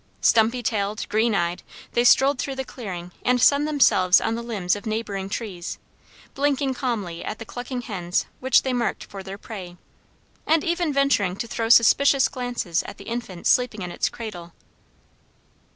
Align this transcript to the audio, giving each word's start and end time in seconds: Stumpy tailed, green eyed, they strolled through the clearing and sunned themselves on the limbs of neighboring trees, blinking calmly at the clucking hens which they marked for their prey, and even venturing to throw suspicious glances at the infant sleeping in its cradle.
Stumpy 0.19 0.63
tailed, 0.63 1.07
green 1.09 1.35
eyed, 1.35 1.61
they 1.91 2.03
strolled 2.03 2.39
through 2.39 2.55
the 2.55 2.65
clearing 2.65 3.11
and 3.23 3.39
sunned 3.39 3.67
themselves 3.67 4.19
on 4.19 4.33
the 4.33 4.41
limbs 4.41 4.75
of 4.75 4.87
neighboring 4.87 5.29
trees, 5.29 5.77
blinking 6.33 6.73
calmly 6.73 7.23
at 7.23 7.37
the 7.37 7.45
clucking 7.45 7.83
hens 7.83 8.25
which 8.39 8.63
they 8.63 8.73
marked 8.73 9.03
for 9.03 9.21
their 9.21 9.37
prey, 9.37 9.77
and 10.47 10.63
even 10.63 10.91
venturing 10.91 11.35
to 11.35 11.47
throw 11.47 11.69
suspicious 11.69 12.27
glances 12.27 12.81
at 12.87 12.97
the 12.97 13.03
infant 13.03 13.45
sleeping 13.45 13.83
in 13.83 13.91
its 13.91 14.09
cradle. 14.09 14.53